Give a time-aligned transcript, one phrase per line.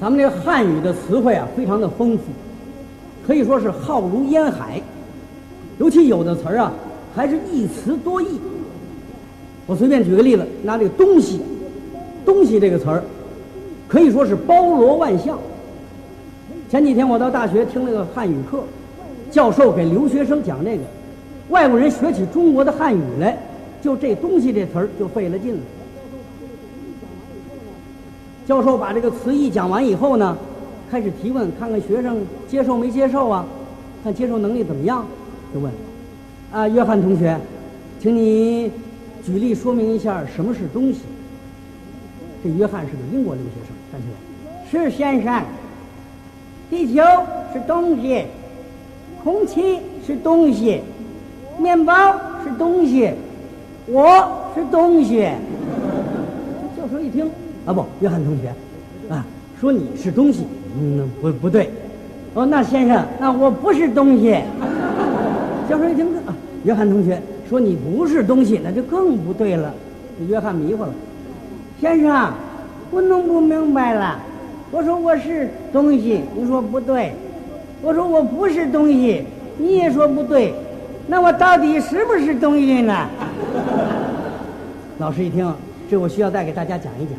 [0.00, 2.22] 咱们这个汉语的词汇啊，非常的丰富，
[3.26, 4.80] 可以说是浩如烟海。
[5.78, 6.72] 尤其有的词儿啊，
[7.14, 8.26] 还是一词多义。
[9.66, 11.40] 我随便举个例子，拿这个“东西
[12.24, 13.02] ”，“东西”这个词儿，
[13.88, 15.36] 可以说是包罗万象。
[16.70, 18.62] 前几天我到大学听那个汉语课，
[19.30, 20.82] 教授给留学生讲这个，
[21.48, 23.36] 外国人学起中国的汉语来，
[23.82, 25.60] 就这“东西”这词儿就费了劲了。
[28.48, 30.34] 教授把这个词义讲完以后呢，
[30.90, 32.16] 开始提问，看看学生
[32.48, 33.44] 接受没接受啊？
[34.02, 35.04] 看接受能力怎么样？
[35.52, 35.70] 就问
[36.50, 37.38] 啊，约翰同学，
[38.00, 38.72] 请你
[39.22, 41.00] 举例说明一下什么是东西。
[42.42, 44.06] 这约翰是个英国留学生，站起
[44.80, 45.42] 来，是先生。
[46.70, 47.02] 地球
[47.52, 48.24] 是东西，
[49.22, 50.80] 空气是东西，
[51.58, 53.10] 面包是东西，
[53.88, 55.28] 我是东西。
[56.74, 57.30] 教授一听。
[57.68, 58.48] 啊不，约翰同学，
[59.14, 59.22] 啊，
[59.60, 60.46] 说你是东西，
[60.80, 61.68] 嗯，不不对，
[62.32, 64.34] 哦，那先生，那我不是东西。
[65.68, 69.74] 教授一听，啊，约翰同学说你不是东西，那就更不对了。
[70.30, 70.88] 约翰迷糊了，
[71.78, 72.32] 先生，
[72.90, 74.18] 我弄不明白了。
[74.70, 77.10] 我说我是东西，你说不对；
[77.82, 79.24] 我说我不是东西，
[79.58, 80.54] 你也说不对。
[81.06, 83.06] 那我到底是不是东西呢？
[84.96, 85.54] 老师一听，
[85.90, 87.12] 这我需要再给大家讲一讲。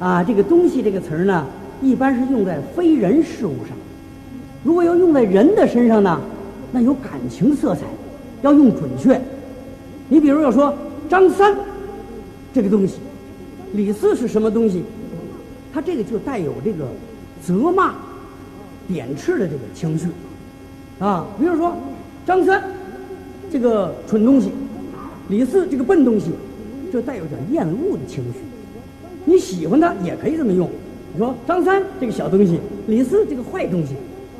[0.00, 1.46] 啊，这个东西这个词儿呢，
[1.82, 3.76] 一般是用在非人事物上。
[4.64, 6.18] 如果要用在人的身上呢，
[6.72, 7.82] 那有感情色彩，
[8.40, 9.20] 要用准确。
[10.08, 10.74] 你比如要说
[11.06, 11.54] 张三
[12.54, 12.94] 这个东西，
[13.74, 14.82] 李四是什么东西，
[15.72, 16.86] 他这个就带有这个
[17.42, 17.94] 责骂、
[18.88, 20.06] 贬斥的这个情绪。
[20.98, 21.76] 啊，比如说
[22.26, 22.62] 张三
[23.52, 24.50] 这个蠢东西，
[25.28, 26.30] 李四这个笨东西，
[26.90, 28.38] 这带有点厌恶的情绪。
[29.30, 30.68] 你喜欢他也可以这么用，
[31.12, 33.94] 你说张三这个小东西，李四这个坏东西，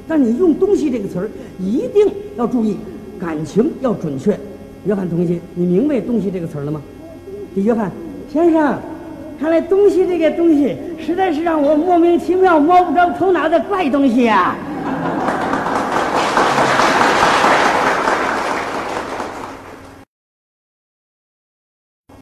[0.08, 1.30] 但你用“东西”这个词儿
[1.60, 2.76] 一定要注意，
[3.16, 4.36] 感情要准确。
[4.84, 6.82] 约翰同学，你明白“东西”这个词儿了吗？
[7.54, 7.88] 李约翰
[8.32, 8.76] 先生，
[9.38, 14.56] 看来“东西”这个东西实在是让我莫名其妙摸不着头脑的怪东西呀。